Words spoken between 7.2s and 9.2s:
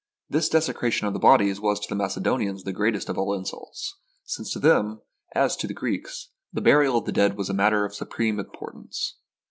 was a matter of supreme impor tance.